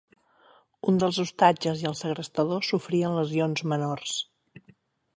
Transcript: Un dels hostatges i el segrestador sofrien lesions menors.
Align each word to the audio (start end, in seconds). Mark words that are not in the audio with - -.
Un 0.91 0.97
dels 1.03 1.19
hostatges 1.25 1.85
i 1.85 1.87
el 1.91 1.97
segrestador 2.01 2.67
sofrien 2.73 3.21
lesions 3.23 3.67
menors. 3.75 4.19